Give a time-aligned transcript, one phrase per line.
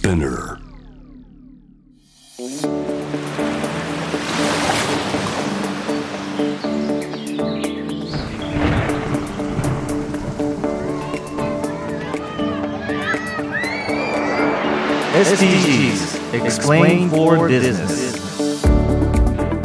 [0.00, 0.56] Spinner
[15.12, 18.16] SDGs Explain for Business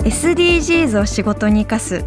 [0.04, 2.04] SDGs を仕事に生かす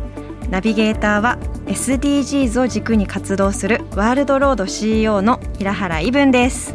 [0.51, 6.75] ナビゲーターは SDGs を軸に活動するワールドロード CEO の平原伊文です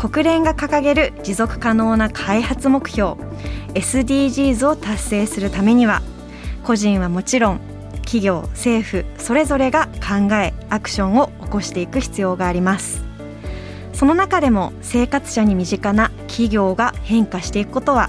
[0.00, 3.22] 国連が掲げる持続可能な開発目標
[3.74, 6.00] SDGs を達成するためには
[6.64, 7.60] 個人はもちろん
[7.96, 13.04] 企業政府それぞれが考えアクションを起こしていく必要があります。
[13.92, 18.08] その中でも生活者に身近な企業が変化していくことは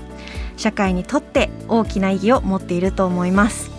[0.56, 3.70] 社会にとって大きな意義を持っていると思います。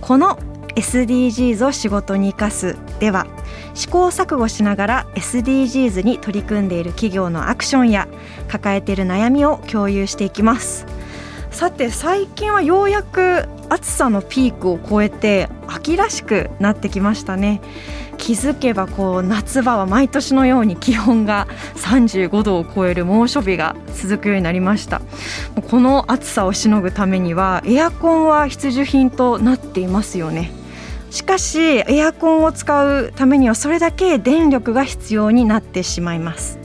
[0.00, 0.38] この
[0.76, 3.26] SDGs を仕事に生かすでは
[3.74, 8.08] 試行錯誤しながら SDGs に取り組んでいる企業のアクションや
[8.48, 10.86] 抱えている悩みを共有していきます。
[11.50, 17.60] さて最近はようやく暑さのピークを超えて秋らしくなってきましたね。
[18.18, 25.02] 気づけばこう夏場は毎年のように気温が35度を超える猛暑日が続くようになりました。
[25.70, 30.50] この暑さをしのぐためにはエアコンは必需品となっていますよね。
[31.14, 36.58] しかしエアコンを使うためにはそれだけ電力が必要になってしまいます。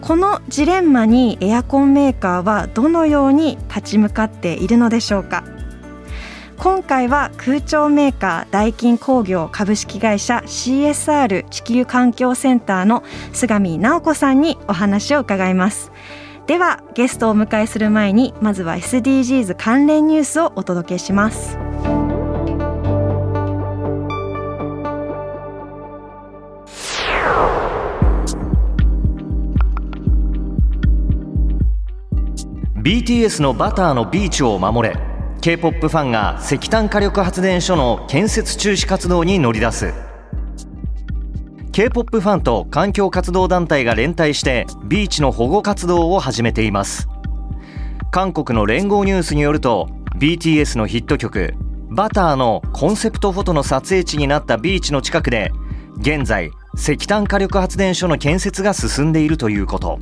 [0.00, 5.44] このジレンマにエアコンメーカーはどのように立ち向かっているのでしょうか。
[6.56, 13.04] 今回は空調メーカーダイキン工業株式会社 CSR 地球環境センターの
[13.34, 15.92] 菅見直子さんにお話を伺います。
[16.46, 21.63] ではゲストをお迎えする前にまずは SDGs 関連ニュースをお届けします。
[32.84, 34.94] BTS のバターのビーチを守れ。
[35.40, 39.94] K-POP ファンが石炭火力発電所の建設中止活動に乗り出す。
[41.72, 47.08] K-POP ファンと環境活動団体が連帯してビーチの保護活動を始めています。
[48.10, 49.88] 韓国の連合ニュースによると
[50.18, 51.54] BTS のヒット曲
[51.88, 55.52] 「バターのコンセプトフォトの撮影地になったビーチの近くで
[56.00, 60.00] 現在石炭火力発電所の建設が進んでいるということ。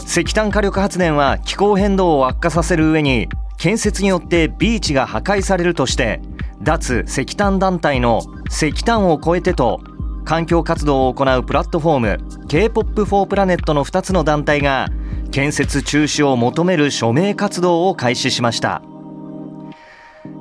[0.00, 3.28] 石炭火力発電は気候変動を悪化させる上に
[3.58, 6.20] 建設によってビーチが破壊されるとして
[6.62, 9.80] 脱石炭団体の石炭を超えてと
[10.24, 12.18] 環境活動を行うプラットフォーム
[12.48, 14.88] K-POP4 プラネットの2つの団体が
[15.30, 18.82] 建設中止を求める署名活動を開始しました。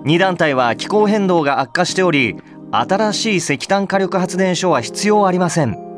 [0.06, 2.36] 2団体は気候変動が悪化しており
[2.72, 5.93] 新しい石炭火力発電所は必要ありません。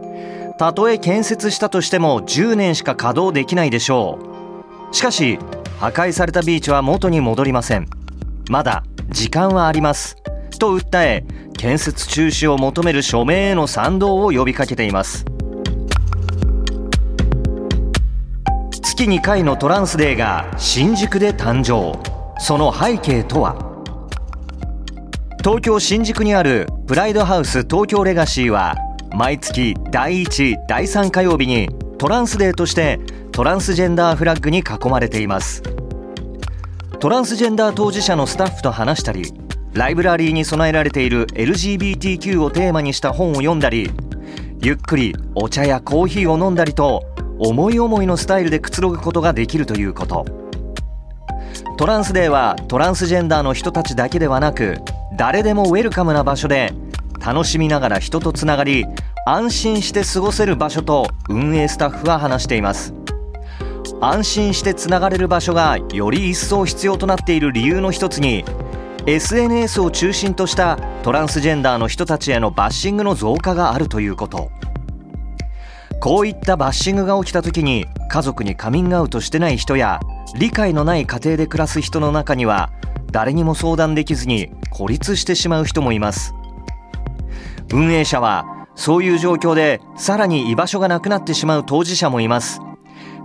[0.57, 4.19] たとえ建設したとしても10年しか稼働できないでしょ
[4.91, 4.95] う。
[4.95, 5.37] しかし
[5.79, 7.87] 破壊されたビーチは元に戻りません。
[8.49, 10.15] まだ時間はあります。
[10.57, 11.25] と訴え
[11.57, 15.25] 建設中止を求める署名への賛同を呼びかけています。
[18.81, 22.01] 月2回のトランスデーが新宿で誕生。
[22.39, 23.57] その背景とは？
[25.39, 28.75] 東京新宿にあるプライドハウス東京レガシーは
[29.17, 32.99] 毎月第1第3火曜日にトランスデーとして
[33.31, 35.63] トランスジェンダーフラッグに囲まれています。
[36.99, 39.31] トランスジェンダー当事者のスタッフと話したり
[39.71, 43.89] ライブラリーに備えられている LGBTQ をテーマにした本を読んだり
[44.61, 47.05] ゆっくりお茶やコーヒーを飲んだりと
[47.39, 50.44] 思い思いのスタイルでくつろぐことができるということ。
[51.77, 54.77] トランスデーはトランスジェンダーの人たちだけではなく
[55.17, 56.71] 誰でもウェルカムな場所で
[57.19, 58.85] 楽しみながら人とつながり
[59.25, 62.93] 安心して過ごせる場所と運営スタッフは話しています。
[63.99, 68.45] 安心してつながれる場所がより一層必要となっている理由の一つに
[69.05, 74.49] SNS を中心としたトランスジェンダーの人たちへのバッシングの増加があるということ。
[75.99, 79.99] こういったバッシングが起きた時に家族にカミングアウトしてない人や
[80.37, 82.71] 理解のない家庭で暮らす人の中には
[83.11, 86.33] 誰にも相談できずに孤立してしまう人もいます。
[87.73, 92.59] 運営者はそういう状況でさらに居場所がなくなってしまう当事者もいます。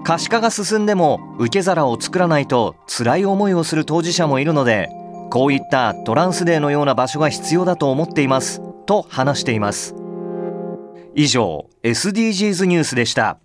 [0.05, 4.88] 可視化が進んでも受け皿を作らないと辛い思いをする当事者もいるので
[5.31, 10.00] こういったトランスデーのような場所が必要だと思っていますと話しています。
[11.14, 13.38] 以上 SDGs ニュースでした。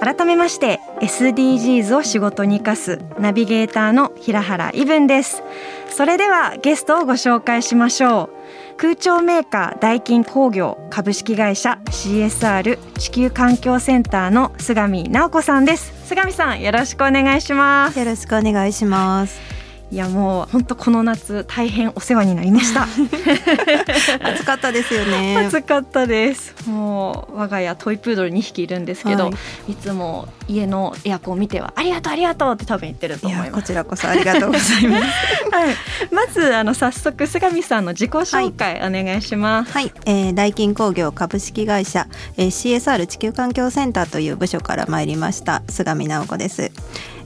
[0.00, 5.42] 改めまして SDGs を仕事に生かすナビゲーターの平原伊文です。
[5.90, 8.30] それではゲストをご紹介しましょ
[8.76, 8.76] う。
[8.78, 15.92] 空調メーカーダイキン工業株式会社 CSR 地球環境センターの菅見直子さんです。
[16.06, 17.98] 菅見さんよろしくお願いします。
[17.98, 19.59] よろしくお願いします
[19.92, 22.86] いやもう本当この夏大変お世話になりました。
[24.22, 25.36] 暑かったですよね。
[25.48, 26.54] 暑かったです。
[26.68, 29.30] もう我が家トイプードル2匹いるんですけど、は
[29.68, 33.52] い、いつも家のエアコンを見てはありがとうありがとうって多分言ってると思います。
[33.52, 35.04] こちらこそありがとうございます。
[35.50, 35.74] はい。
[36.12, 39.72] まずあの早速菅見さんの自己紹介お願いします。
[39.72, 46.70] はい、はい、えー、大金工業株式会社、えー、CSR 地球環境センターという部署から参りました菅見直子です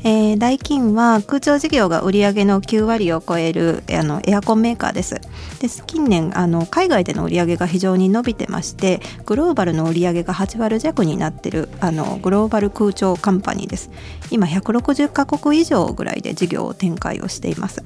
[0.06, 5.14] えー、ダイキンは空調事業が売上の9割を超えるあのエアコンメーカーです。
[5.60, 13.90] で近年あの海外での売上が非常に伸びてましてグローバルの売上が8割弱になってるあのグローバル空調カンパニーです。
[14.30, 17.82] 今160カ国以上ぐらいで事業を展開をしています。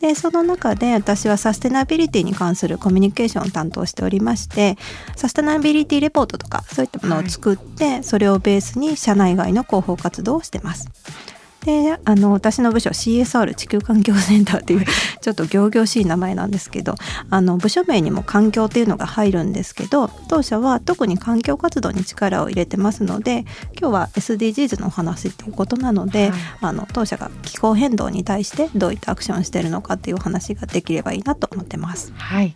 [0.00, 4.78] でその中で私はサステナビリティに関するコミュニケーションを担当しておりまして
[5.14, 10.88] サステナビリティレポートとかそういったものを作って、はい、それをベースに社内外の広報活動をしてます。
[11.64, 14.84] であの私の部署 CSR 地球環境センターっていう
[15.20, 16.94] ちょっと仰々しい名前なんですけど
[17.28, 23.44] あの部署名にも環境っていうのが入るんですけど当社は特に環境活動に力を入れてますので
[23.78, 32.12] 今日は SDGs のお話っていうことなので、はい、あの当社が気候変動に対してどういったアクションしてるのかっていうお話ができればいいなと思ってます。
[32.16, 32.54] はい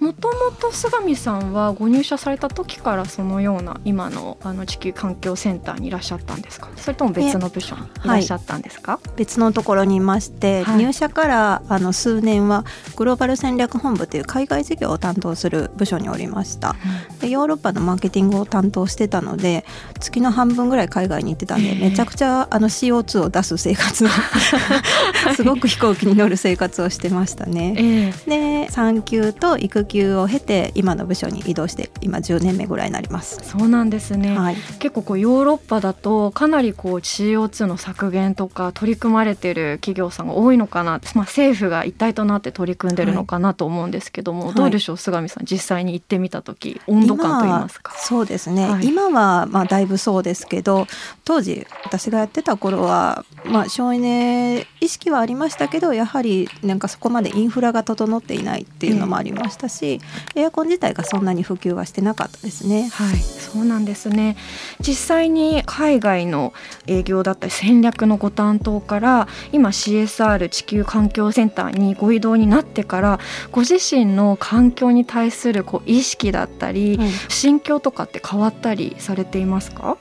[0.00, 6.70] もともと菅見さんはご入社された時からそのような今のあの地球環境センターにいらっしゃったんですか？
[6.76, 12.64] それとも別の部署にいらっしゃったんですか、はい、別のところにいまして、はい、入社からあの数年は
[12.96, 16.76] グローバル戦略本部という海外事業を担当する部署におりました、
[17.10, 19.64] うん、でヨーロッパのマーケティングを担当してたので
[20.00, 24.08] 月の半分ぐらい海外に行ってたんで、えー、めちゃくちゃあの CO2 を出す生活を
[25.34, 33.40] すごく飛行機に乗る生活をしてましたね、えー、で産休と育休を経て今の部署に移動して今10年目ぐらいになります。
[33.42, 44.96] そうなんですね、はい、結構こうヨーロッパだとかなりこう CO2 の削減とか取り組まれてる企業さんが多いのかな、まあ、政府が一体となって取り組んでるのかなと思うんですけども、はい、どうでしょう？
[44.96, 47.92] 菅見さん実際に行ってみた時温度感といいますか？
[47.96, 50.86] そうですね、はい、今はまあだいぶそうですけど
[51.24, 62.88] 当時私がやってた頃はまあ省エネ意識はありましたけどやはりなんかそこまでインフラが整っていないっていうのもありましたし、エアコン自体がそんなに普及はしてなかったですね。
[62.92, 64.36] はい、そうなんですね。
[64.80, 66.52] 実際に海外の
[66.86, 73.20] 営業だったり戦略のご担当から今 CSR 地球環境センターにご移動になってから
[73.52, 79.96] ご自身の環境に対するこう意識だったり、うん、心境とかって変わったりされていますか？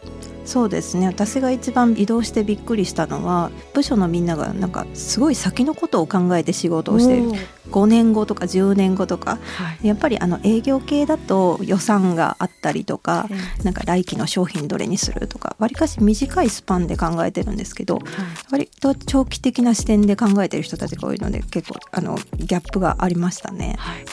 [0.45, 7.33] そうですね私が一番移動してびっくりしたのは部署のみんながなんかすごい先のことを考えて仕事をしている
[7.71, 13.27] 5年後とか10年後とか、はい、やっぱりあの営業系だと予算があったりとか、
[13.63, 18.03] なんか来期の商品どれにするとかわりかし短いスパンで考えてるんですけど、はい、
[18.51, 23.75] 割と長期的な視点で考えてる人たちが多いので結構あのギャップがありましたね。
[23.77, 24.05] はい、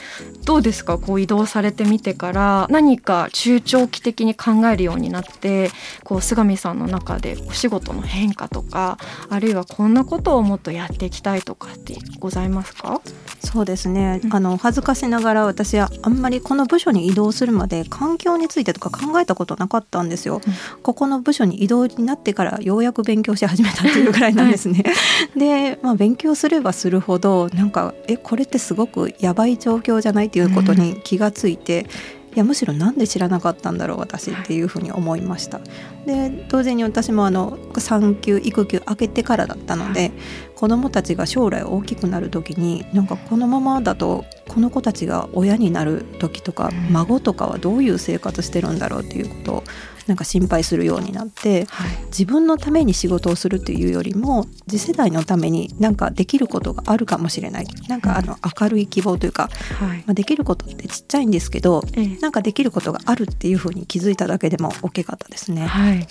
[0.44, 0.98] どうですか？
[0.98, 5.70] こう移動されてみてから何か中長期的に考えるようになって
[6.02, 8.98] こう菅見さんの中でお仕事の変化とか
[9.30, 13.00] あるいはこんなことをもっとやっていきたいとかってございますか？
[13.44, 24.92] そうですね、あの恥ずかしながら私はあんまりこの部署に移動するまで環境についてとか考えたことなかったんですよ、うん、ここの部署に移動になってからようやく勉強し始めたっていうぐらいなんですね、は
[25.36, 31.82] い、 で、まあ、勉強すればするほどなんかえこれってすごくやばい状況じゃないっていうことに気がついて、
[32.18, 35.60] うんいやむしろなんで知らなかったんだろう私っていうふうに思いました。
[36.04, 40.10] で同時に私もあの産休育休明けてからだったので
[40.56, 49.64] 子どもたちが将来大きくなる時になんかこのままだとこの子たちが親になる時とか孫とかはどういう生活してるんだろうっていうことを
[50.06, 57.66] なんか心配するようになって、はい、自分のために仕事をするというよりも次世代のためになんかできることがあるかもしれない。
[57.88, 65.66] なんかあの明るい希望というか、はい、まあ、できることってちっちゃいんですけど、ええ、なんかできることがあるっていうふうに気づいただけでも大きかったですね。
[65.66, 66.06] はい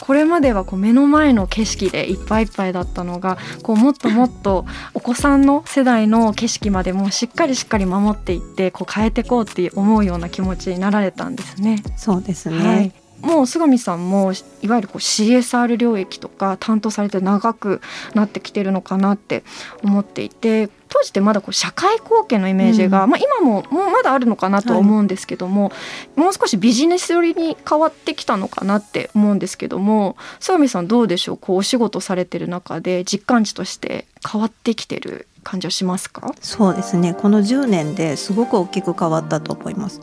[0.00, 11.82] これまではこう目の前の景色でいっぱいいっぱいだったのがこうもっともっとお子さんの世代の景色までもしっかりしっかり守っていってこう変えていこうって思うような気持ちになられたんですね。
[11.96, 17.80] そうですね、はいもう菅見さんもいわゆるこう CSR 領域とか担当されて長く
[18.14, 19.42] なってきてるのかなって
[19.82, 25.74] 思っていて当時ってまだこう社会貢献のイメージが、うん、まあ、今ももうまだあるのかなとは思うんですけども、は
[26.16, 36.34] い、もう少しビジネス寄りに変わってきたのかなって思うんですけども菅見さんどうでしょうこうお仕事されてる中で実感値として変わってきてる感じはしますか？
[36.40, 37.14] そうですね。
[37.14, 40.00] この10年ですごく大きく変わったと思います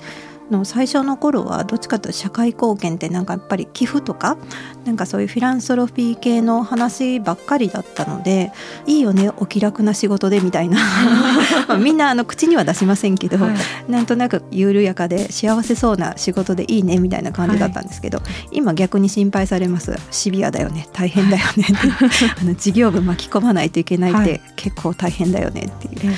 [0.52, 4.38] の最初の頃はどっちかというと社会貢献ってなんかやっぱり寄付とか
[4.86, 8.52] なんかそういうフィランソロフィー系の話ばっかりだったので
[8.86, 10.78] いいよねお気楽な仕事でみたいな。
[11.68, 19.96] まあみんなあの口には出しませんけど、はい、なんとなく緩やかで幸せそうな仕事でいいねみたいな感じだったんですけど、はい、今逆に心配されます。
[20.12, 21.66] シビアだよね大変だよね
[22.40, 26.18] あの事業部巻き込まないといけないって結構大変だよねっていう、はい、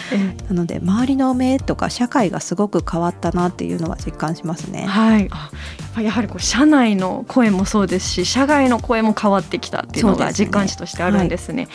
[0.49, 4.85] なので周りの目とか社会がすごく変わったなっていうのは実感しますね。
[4.85, 5.29] はい、
[6.03, 11.67] やはりこう社内の声もそうですし社外の声も変わってきたっていうのが実感値としてあるんですね。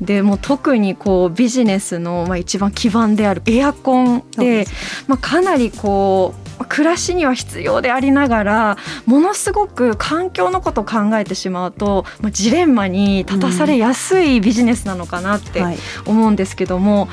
[0.00, 4.66] で、ねはい、も特にこうビジネスのまあ一番基盤であるエアコンで
[5.08, 15.62] まあ、かなりこう暮らしには必要でありながらものすごく環境のことを考えてしまうと、まあ、ジレンマに立たされやすいビジネスなのかなって
[16.06, 17.08] 思うんですけども、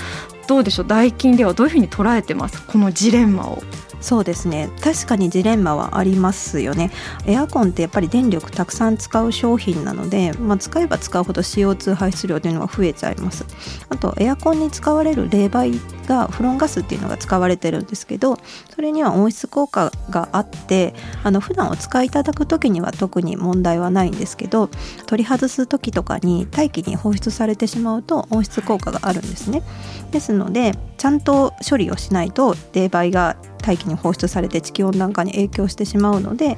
[0.47, 0.87] どうでしょう？
[0.87, 2.63] ダイキンではどういうふうに捉えてます？
[2.65, 3.63] このジレンマを。
[4.01, 4.69] そうですね。
[4.83, 6.91] 確かにジレンマはありますよね。
[7.25, 13.45] エアコンってやっぱり電力たくさん使う商品なので、まあ、使えば使うほど CO2 排出量というのが増えちゃいます。
[13.89, 18.37] あとエアコンに使われる冷媒がフロンガスっていうのが使われてるんですけど
[18.73, 20.93] それには温室効果があって
[21.23, 24.69] あの普段お使いいただく時には特に問題はないんですけど
[25.05, 29.63] 取り外す時とかに大気に放出されてしまうと温室効果があるんですね。
[30.11, 36.57] ですのでちゃんと処理をしないと冷媒が大気に放出されて地球温暖化に影響してしまうので、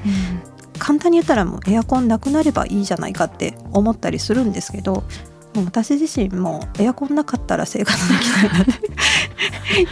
[0.74, 5.03] うん、簡単に言ったらもうエアコンなくなればいいじゃないかって思ったりするんですけど
[5.65, 8.65] 私自身もエアコンなかったら生活できないなっ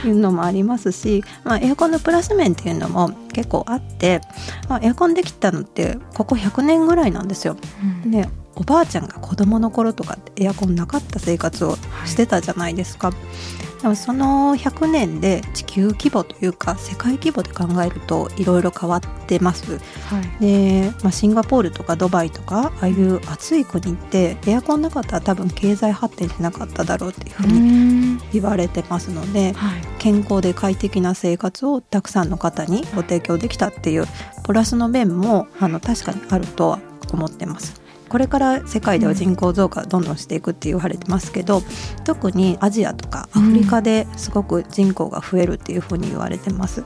[0.01, 4.21] ていうのもありますし、まあ、エアコンのプラス面っていうのも結構あって、
[4.67, 7.57] まあ、エアコンできたのってここ100年ぐらいなんですよ。
[8.03, 13.07] うん、でおばあちゃんが子供の頃とかエアコンなかった生活をしてたじゃないですか。
[13.09, 13.17] はい
[13.95, 19.79] その100年で地球規模というか世界規模で考えるといろいろ変わってます。
[20.05, 34.05] はい、で、まあ、シンガポールとかドバイとかああいう暑い国ってエアコンなかったら多分経済発展しなかっただろうっていうふうに言われてますので、はい、健康で快適な生活をたくさんの方にご提供できたっていう
[34.43, 36.79] プラスの面もあの確かにあるとは
[37.11, 37.80] 思ってます。
[38.11, 41.61] これから世界では人口増加どんどんしていくって言われてますけど
[42.03, 46.83] 特にアジアとかアフリカですごく人口が増えるっていうふうに言われてます。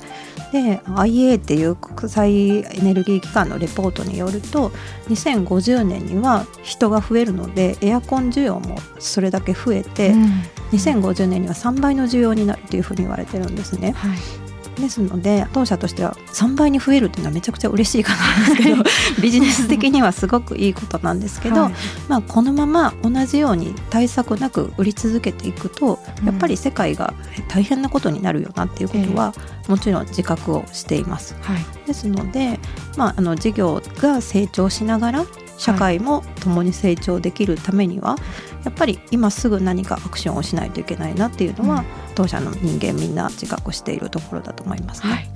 [0.52, 4.70] で IA っていう国際エネルギー機関のレポートによると
[5.10, 10.26] 2050年には人が増えるのでエアコン需要もそれだけ増えて、うん、
[10.74, 13.94] 2050年には3倍の需要になるというふうに言われてるんですね。
[13.94, 14.45] はい
[14.76, 18.84] ですので当社としては3倍に増えるっていうのはめちゃくちゃ嬉しいかなんですけど
[19.22, 21.74] ビジネス的にはすごくいいことなんですけど、はい、
[22.08, 27.14] まあ、このまま同じように対策なく売り続けていくとやっぱり世界が
[27.48, 29.34] 大変なことになるよなっていうことは、
[29.68, 31.36] もちろん自覚をしています。
[31.42, 32.60] はい、ですので、
[32.98, 35.26] まあ、あの事業が成長しながら
[35.58, 38.16] 社会も共に成長できるためには、
[38.64, 45.14] やっぱり今すぐ何かアクションをしないといけないなっていうのは、うん、当社の人間みんな自覚しているところだと思いますね。
[45.14, 45.30] はい。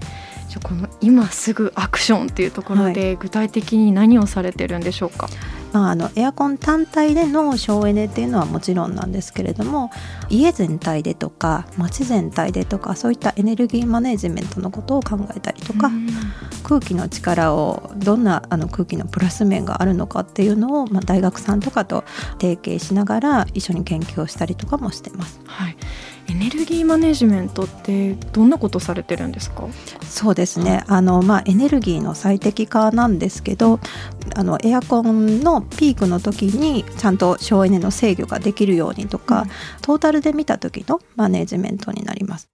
[0.49, 5.35] じゃこの今すぐアクションっていうところで具体的に何をされてるんでしょうか、はい
[5.73, 9.91] まあ、あのエアコン単体での省エネっていうのはもちろんなんですけれども
[10.29, 15.91] 家全体でとか街全体でとかそういったエネルギーマネジメントのことを考えたりとか
[16.63, 22.03] 空気の力をどんなあの空気のプラス面があるのかっていうのを、まあ、大学さんとかと
[22.41, 25.39] 提携しながら一緒に研究をしたりとかもしてます。
[25.45, 25.77] はい
[26.29, 29.67] エネルギーマネジメントってどんなことされてるんですか？
[30.03, 33.79] そうですね、あのまあ、エネルギーの最適化なんですけど
[34.35, 39.49] あのエアコンのピークの時にちゃんと省エネの制御ができるようにとか、うん、
[39.81, 42.47] トータルで見た時のマネジメントになります。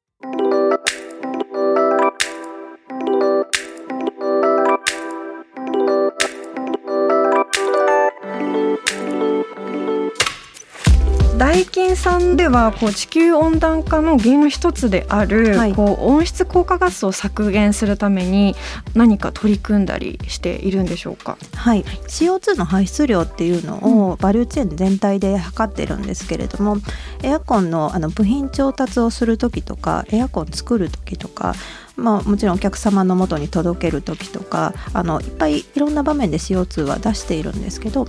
[11.38, 18.56] ダイキンさんではこう地球温暖化の原因の一つである、はい、こう温室効果ガスを削減するために
[18.94, 21.38] 何か取り組んだりしているんでしょうか？
[21.54, 26.78] はい、CO2 の排出量っていうのをバリューチェーン全体で測ってるんですけれども、
[27.22, 31.54] エアコンのあの部品調達をする時とかエアコン作る時とか
[31.98, 38.08] まあ、もちろんお客様のもとに届ける時とかあのいっぱいいろんな場面で CO2 は出しているんですけど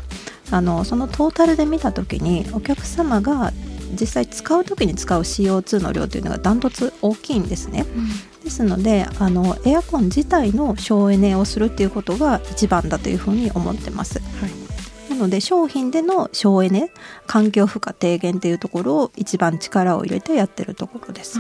[0.50, 3.52] あのそのトータルで見た時にお客様が
[3.93, 7.87] 実際使う時に使う CO2 の量というのがダントツ大きいんですね。
[7.97, 14.19] うん、ですのであのエアコン自体の省エネをするっていうことが一番だというふうに思ってます。
[14.19, 14.66] はい
[15.09, 16.90] ななので商品での省エネ
[17.26, 21.38] 環境負荷低減っていうところを一番力を入れてやってるところです。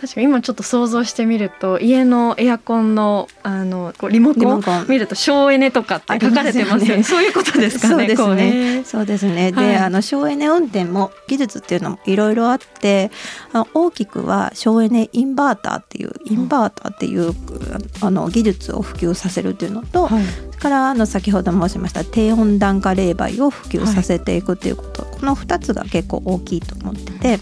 [0.00, 6.96] 確かに今ちょっと想像してみると家のエアコンのあのリモコン見ると省エネとかって書かれてますよね。
[6.98, 7.94] ねそういうことですかね。
[7.94, 8.84] そうですね。
[8.84, 9.52] そうですね。
[9.52, 13.10] で、あの省エネ運転も技術っていうのもいろいろあって、
[13.52, 17.34] あの大きくは省エネインバーターっていうインバーターっていう、
[18.00, 27.40] あの技術を普及させるっていうのと、はい、それからあの先ほど申しました低温暖化冷媒を普及させていくっていうこと、はい、この2つが結構大きいと思ってて。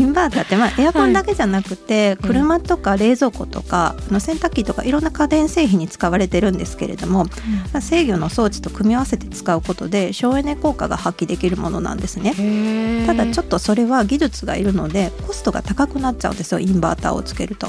[0.00, 13.04] インバーターってまあエアコンだけじゃなくて、車とか冷蔵庫とか、あの洗濯機とかいろんな家電製品に使われてるんですけれども、まあ、制御の装置と組み合わせて使うことで省エネ効果が発揮できるものなんですね。
[13.06, 17.68] ただちょっとそれは技術がいるのでコストが高くなっちゃうんですよインバーターをつけると。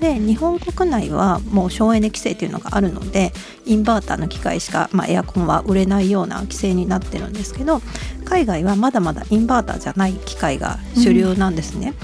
[0.00, 3.32] で日本国内はもう省エネ規制というのがあるので
[3.64, 7.80] インバーターの機械しか、まあ、エアコンは売れないような規制になってるんですけど
[8.20, 11.94] 海外はまだまだインバーターじゃない機械が主流なんですね。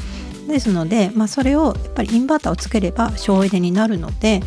[0.42, 4.42] うん、ですので、まあ、それをやっぱりインバーターをつければ省エネになるので、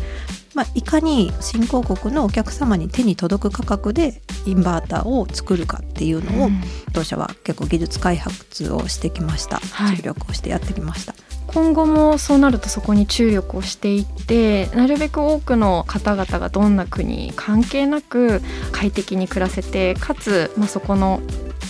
[0.54, 6.50] まあ、いかに新興国のお客様に手に届く価格でインバーターを作るかっていうのを、
[6.92, 9.60] 当社は結構技術開発をしてきました、
[9.96, 11.14] 注力をしてやってきました。
[11.52, 18.40] 今後もそうなるとそこに注力をしていってなるべく多くの方々がどんな国関係なく
[18.72, 21.20] 快適に暮らせてかつ、まあ、そこの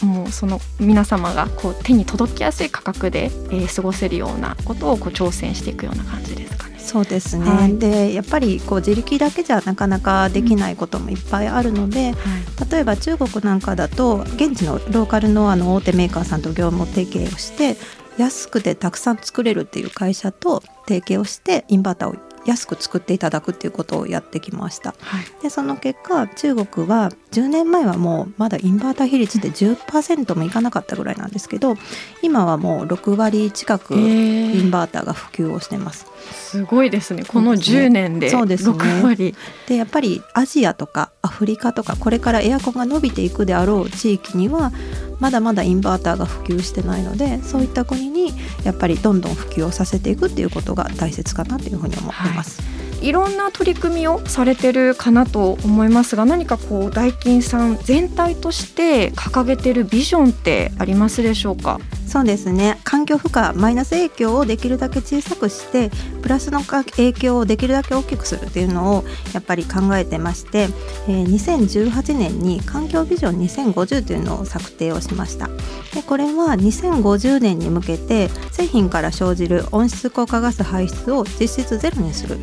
[0.02, 6.78] もうその皆様がこう手に届きやすい価格で、えー、過ごせるようなことをこう挑戦していくような感じですかね。
[6.78, 17.76] そうですね、はい、でやっぱりこう自力だけじゃなかなかできないこともいっぱいあるので、うんはい、例えば中国なんかだと現地のローカルのあの大手メーカーさんと業務提携をして
[18.19, 31.75] 安くてたくさん作れるっていう会社と提携をしてインバーターを安く作っていただくっていうことをやってきました、はい、でその結果中国は10年前はもうまだインバーター比率で10%もいかなかったぐらいなんですけど
[32.23, 37.25] 今はもう6割近くインバーターが普及をしてます、すごいですね。
[37.25, 39.35] この10年で6割
[39.66, 44.72] で、ね、やっぱりアジアとかアフリカとかこれからエアコンが伸びていくであろう地域には
[45.20, 48.33] まだまだインバーターが普及してないのでそういった国に
[48.64, 52.61] やっぱりどんどん普及をさせていくっていうことが大切かなというふうに思ってまます。
[52.62, 61.81] はいいろんな取り組みをされてるかなと思いますが何かこうダイキンさん全体として掲げてるビジョンってありますでしょうか？
[62.11, 62.81] そうですね。
[62.83, 65.92] 環境負荷マイナス影響をできるだけ小さくして
[66.23, 70.66] プラスの影響をできるだけ大きくするっていうのをやっぱり考えてまして、
[71.07, 75.46] えー、2018年に環境ビジョン2050というのを策定をしました。
[75.94, 82.38] でこれは2050年に向けて製品から生じる温室効果ガス排出を実質ゼロにする。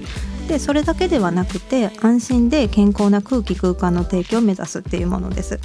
[0.47, 5.60] でそれだけではなくて安心で健康な空気空間の提供を目指すっていうものです。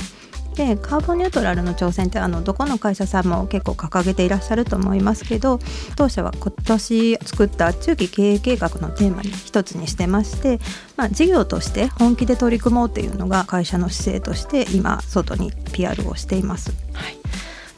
[0.54, 5.58] でカーボンニュートラルの挑戦ってあのどこの会社さんも結構掲げていらっしゃると思いますけど
[5.96, 10.58] 当社は今年作った中期経営計画のテーマに一つにしてまして、
[10.96, 16.72] まあ、事業として本気で取り組もうというのが会社の姿勢として今外に PR をしています。
[16.92, 17.16] はい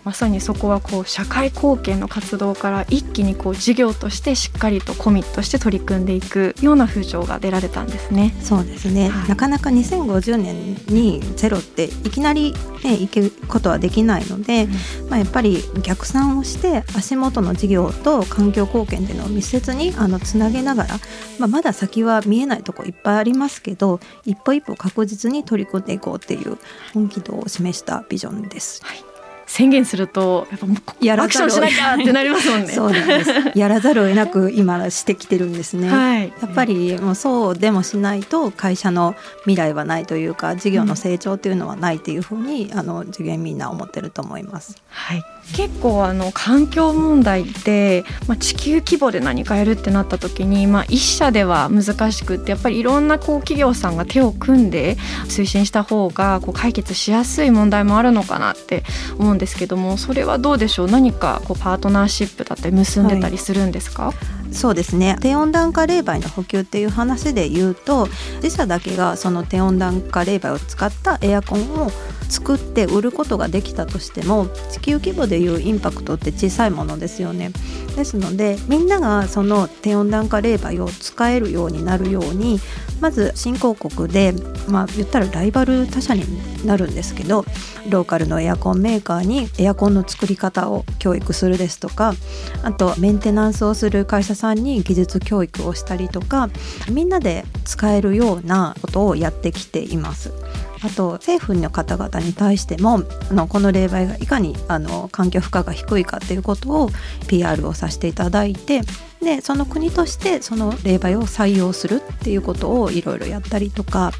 [0.04, 8.34] まさにそこはこう社会貢献の活動から一気にこう事業としてしっかりとコミットして取り組んでいくような風潮が出られたんですね。
[8.40, 20.94] そうですね、はい、なかなか2050年にゼロっていきなり、ね、いけることはできないので、うん、まあ、やっぱり逆算をして足元の事業と環境貢献っていうのを密接にあのつなげながら、
[21.38, 26.58] まあ、まだ先は見えないとこいっぱいありますけど一歩一歩確実に取り組んでいこうっていう
[26.92, 28.84] 本気度を示したビジョンです。
[28.84, 29.13] はい
[29.54, 32.72] 宣言するとやっぱもうやらアクションしなきゃってなりますもんね。
[32.72, 33.30] そうなんです。
[33.56, 35.88] やらざるを得なく今してきてるんですね。
[35.88, 44.76] はい、やっぱりもうそうでもしないと会社の未来はないというか事業の成長というのはないというふうに、うん、あの次元みんな思ってると思います。
[44.88, 45.22] はい。
[45.52, 58.82] 結構あの環境問題って、まあ、地球規模で何かやるってなった時に、まあ、一社では難しくってやっぱりいろんなこう企業さんが手を組んで推進した方がこう解決しやすい問題もあるのかなって
[59.18, 60.90] 思うんですけどもそれはどうでしょう？
[60.90, 65.16] 何かこうパートナーシップだったり結んでたりするんですか、はいそうですね。
[65.20, 68.08] 低温暖化冷媒の普及っていう話で言うと
[68.42, 71.90] 自社だけがその低温暖化冷媒を使ったエアコンを
[72.28, 77.50] 作って売ることができたとしても地球規模でいうインパクトって小さいものですよね。
[77.96, 82.60] ですのでみんながその低温暖化冷媒を使えるようになるように
[83.00, 84.34] まず新興国で
[84.68, 86.24] まあ言ったらライバル他社に
[86.66, 87.44] なるんですけど
[87.88, 92.14] ローカルのエアコンメーカーにエアコンの作り方を教育するですとか
[92.62, 96.50] あとメンテナンスをする会社さんさんに技術教育をしたりとか
[96.90, 100.34] みんなで使えるようなことをやってきています。
[100.82, 106.90] あと政府の方々に対してもあのこの霊媒がいかにあの環境負荷が低いかっていうことを
[107.26, 108.82] PR をさせていただいて
[109.22, 114.12] でその国としてその霊媒を採用するっていうことをいろいろやったりとか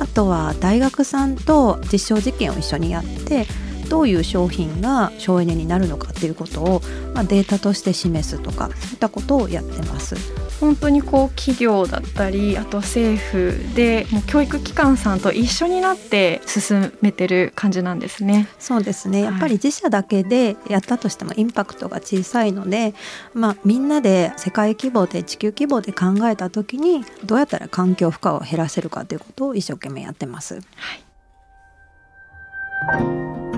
[0.00, 3.46] あとは大学さんと実証実験を一緒にやって
[3.88, 6.80] どういう商品が省エネになるのかっていうことを、
[7.14, 10.16] まあ、データとして示すとかそういったことをやってます。
[10.62, 18.46] 本当にこう企業だったりあと政府でもう教育機関さんと一緒になって進めてる感じなんですね。
[18.60, 22.94] そうですねやっぱり自社だけでやったとしてもインパクトが小さいので、
[23.34, 30.60] まあ、みんなで世界規模で地球規模で考えた時にどうやったら環境負荷を減らせるかということを一生懸命やってます。
[30.76, 33.51] はい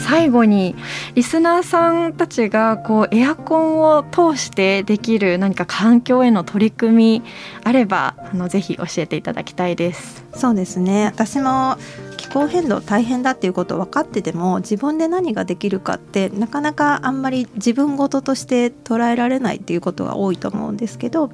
[0.00, 0.74] 最後に
[1.14, 7.22] リスナーさんたちがこうエアコンを通してできる何か環境への取り組み
[7.64, 10.24] あればあのぜひ教えていただきたいです。
[10.34, 11.06] そうですね。
[11.06, 11.76] 私も
[12.16, 21.30] 気候変動大変だっていうことを分かってても自分で何ができるかってなかなかあんまり自分事として捉えられないっていうことが多いと思うんですけど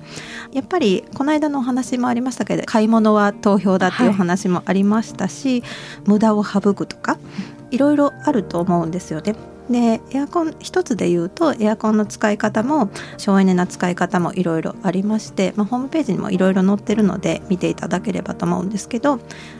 [0.52, 5.70] やっぱりこの間のお話もありましたけど買い物は投票だっていうお話もありましたし、はい、
[6.06, 7.18] 無駄を省くとか
[7.70, 9.34] いろいろあると思うんですよね。
[9.70, 19.16] でエアコン一つで言うとエアコンの使い方も省エネな使い方もいろいろありまして、まあ、ホームページにもいろいろ載ってるので見ていただければと思うんですけど、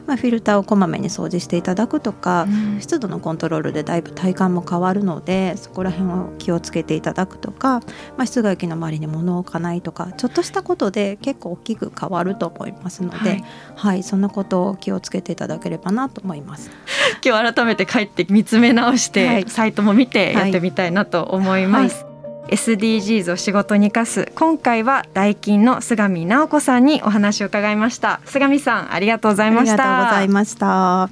[0.06, 7.80] まあ、フィルターをこまめに掃除していただくとか、うん、湿度のコントロールでだいぶ体感も変わるのでそこら辺を気をつけていただくとか、
[8.16, 16.70] まあ、室外機の周りに物を置かないとかちょっとしたことで結構大きく変わると思いますので、はい、はい、そんなことを気をつけていただければなと思います。
[17.24, 22.04] 今日改めて帰って見つめ直して、はい、サイトも見てやってみたいなと思います。
[22.04, 22.16] はい。
[22.48, 28.20] SDGs を仕事に生かす今回はダイキンの菅見直子さんにお話を伺いました。
[28.24, 29.72] 菅見さんありがとうございました。
[29.72, 31.08] ありがとうございました。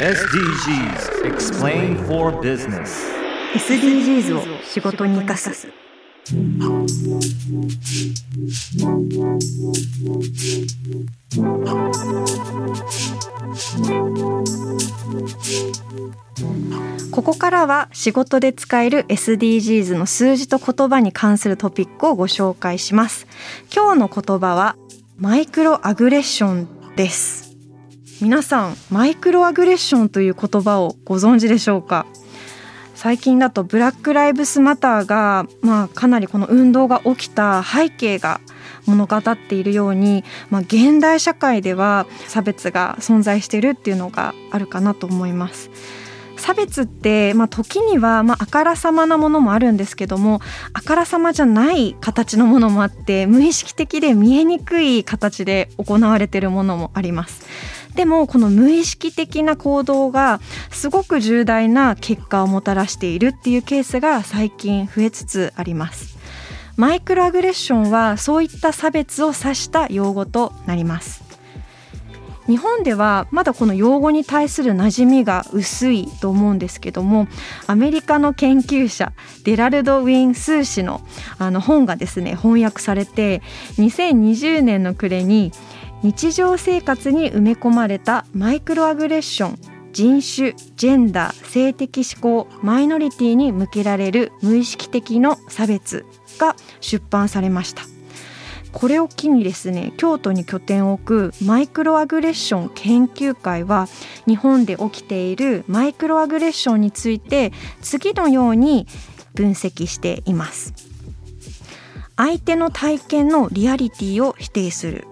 [0.00, 3.24] SDGs Explain for Business.
[3.54, 5.68] SDGs を仕事に生かす
[17.10, 23.26] ここからは仕事で使える SDGs の数字と言葉に関するトピックをご紹介します。
[23.74, 24.76] 今日の言葉は
[25.18, 27.56] マイクロアグレッションです。
[28.22, 32.06] 皆さんマイクロアグレッションという言葉をご存知でしょうか？
[33.04, 38.40] 最近だとブラック・ライブスマターが、まあ、かなりこの運動が起きた背景が
[38.86, 45.70] 物語っているように、まあ、現代社会では差別が存在しているっていうのがあるかなと思います。
[46.38, 50.40] 差別って、まあ、時には、まあ、あからさまなものもあるんですけども
[50.72, 57.46] あからさまじゃない形のものもあって無意識的で見えにくい形で行われているものもあります。
[57.94, 66.14] でもこの無意識的な行動がすごく重大な結果をもたらしているっていうケースが最近増えつつあります。
[66.76, 71.24] マイクロアグレッションはそういった差別を指した用語となります。
[72.46, 77.26] 日本ではまだこの用語に対する馴染みが薄いと思うんですけども
[77.66, 79.12] アメリカの研究者
[79.44, 81.00] デラルド・ウィン・スー氏の
[81.38, 83.40] あの本がですね翻訳されて
[83.78, 85.52] 2020年の暮れに
[86.04, 89.58] 日常生活に埋め込まれたマイクロアグレッション
[89.94, 96.04] 人種ジェンダー性的指向マイノリティに向けられる無意識的の差別
[96.38, 97.84] が出版されました。
[98.70, 103.88] これを機にですね京都に拠点を置くマイクロアグレッション研究会は
[104.26, 108.86] 日本で起きているマイクロアグレッションについて次のように
[109.32, 110.74] 分析しています。
[112.16, 115.06] 相手の体験のリアリティを否定する。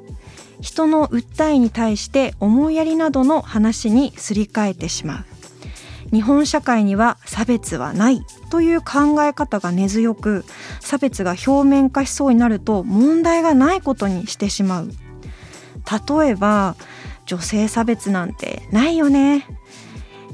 [0.63, 5.25] 人の訴えに対して思いやりなどの話にすり替えてしまう。
[6.11, 10.45] 日本社会には差別はないという考え方が根強く
[10.81, 14.93] 差別が表面化しそうになると問題がないことにしてしまう。
[16.19, 16.77] 例えば
[17.27, 19.47] 女性差別なんてないよね。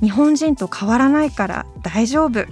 [0.01, 2.45] 日本人と変わらないから大丈夫。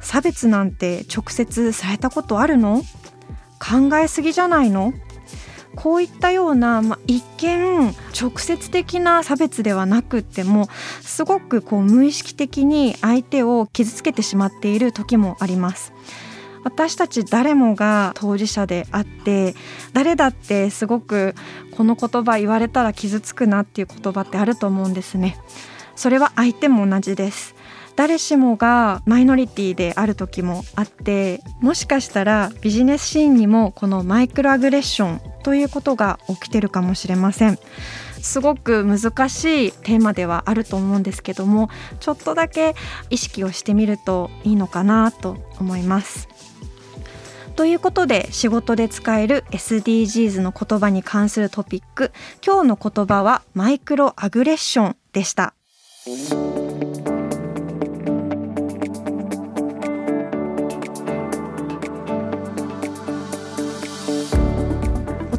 [0.00, 2.82] 差別なんて直接されたことあるの？
[3.58, 4.92] 考えすぎじゃないの？
[5.76, 10.68] こういったような、まあ、一見直接的な差別ではなくっても
[11.02, 15.92] すごくこう無意識的に相手を傷つけてしまっている時もあります。
[16.64, 19.54] 私たち誰もが当事者であって
[19.92, 21.36] 誰だってすごく
[21.76, 25.38] この言葉言われたら傷つくなっていう言葉ってあると思うんですね。
[25.94, 27.55] それは相手も同じです。
[27.96, 37.58] 誰しもがマイノリティである時もあってもしかしたらビジネスシーンにもこのマイクロアグレッションということが起きてるかもしれません。
[38.20, 42.74] すごく難しいテーマではあると思うんですけどもちょっとだけ
[43.08, 46.28] 意識をしてみるといいのかなと思います。
[47.54, 52.12] ということで仕事で使える SDGs の言葉に関するトピック。
[52.44, 55.54] 今日の言葉はマイクロアグレッションでした。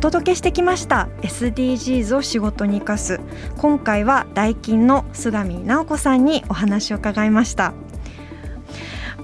[0.08, 1.10] 届けしてきました。
[1.22, 3.20] SDGs を仕事に生かす。
[3.58, 7.74] 今回はダイキンの菅見直子さんにお話を伺いました。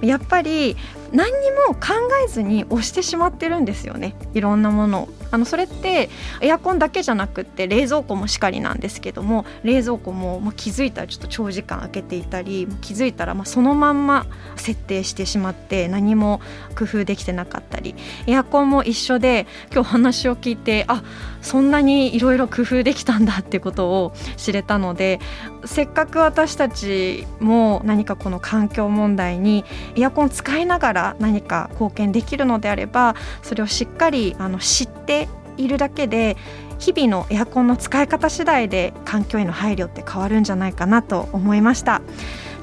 [0.02, 0.76] やっぱり
[1.10, 4.14] 何にも考えずに押してしまってるんですよね。
[4.34, 5.08] いろんなものを。
[5.34, 16.40] あのそれってエアコンだけじゃなくって冷蔵庫もしかりなんですけども冷蔵庫も、まあ、気づいたらちょっと長時間開けていたり気づいたらまあそのまんま設定してしまって何も
[16.78, 17.96] 工夫できてなかったり
[18.28, 21.02] エアコンも一緒で今日話を聞いてあ
[21.42, 25.20] そんなにいろいろ工夫できたんだってことを知れたので
[25.66, 29.64] せっかく私たちも何かこの環境問題に
[29.96, 35.23] エアコン使いながら何か貢献できるのであればそれをしっかりあの知って
[35.56, 36.36] いるだけで
[36.78, 42.02] 日々のエアコンの使い方次第で環境への配慮って変わるんじゃないかなと思いました。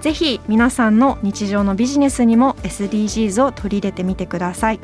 [0.01, 4.79] ぜひ皆さんの日常のビジネスにも SDGs を取り入れてみてください。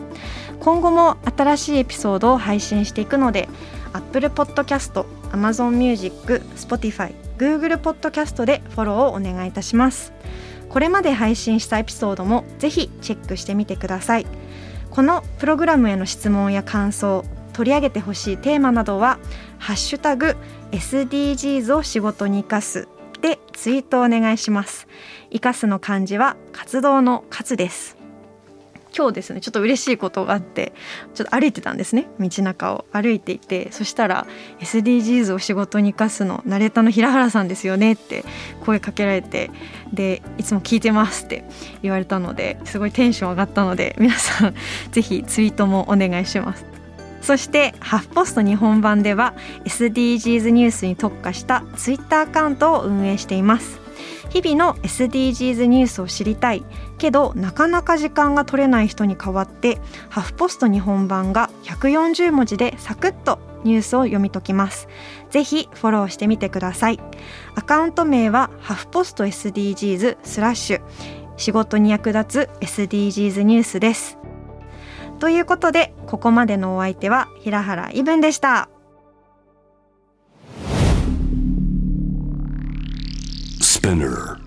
[0.60, 3.50] 今後も新しいエピソードを配信していくので
[3.94, 10.14] Apple Podcast、Amazon Music、Spotify、Google Podcast でフォローをお願いいたします。
[10.70, 14.28] これまで配信したエピソードもぜひチェックしてみてください。
[14.92, 17.24] このプログラムへの質問や感想
[17.58, 19.18] 取り上げてほしいテーマなどは
[19.58, 20.38] 「ハッシュタグ
[20.72, 22.88] #SDGs を仕事に生かす」
[23.20, 24.88] でツイートお願いします。
[25.32, 27.98] 生かすの漢字は活動の活です。
[28.96, 30.74] 今日ですねちょっと嬉しいことがあって
[31.16, 32.08] ちょっと歩いてたんですね。
[32.20, 32.86] 道中を。
[32.92, 34.28] 歩いていてそしたら
[34.60, 37.94] SDGs を仕事に生かすのナレーターの平原さんですよね。
[37.94, 38.24] って
[38.66, 39.50] 声かけられて
[39.92, 41.44] でいつも聞いてますって
[41.82, 44.56] 言われたのですごいテンション上がったので皆さん
[44.92, 46.77] ぜひツイートもお願いします。
[47.22, 49.34] そしてハフポスト日本版では
[49.66, 53.80] SDGs ニュースに特化したツイッターアカウントを運営しています。
[54.30, 56.64] 日々の SDGs ニュースを知りたい。
[56.98, 64.88] けどなかなか時間が取れない人に代わってハフポスト日本版が140文字でサクッとニュースを読み解きます。
[65.30, 67.00] ぜひフォローしてみてください。
[67.56, 70.82] アカウント名はハフポスト SDGs スラッシュ。
[71.38, 74.18] 仕事に役立つ SDGs ニュースです。
[75.20, 78.70] ということでここまでのお相手は平原イブンでした。
[83.62, 84.47] Spinner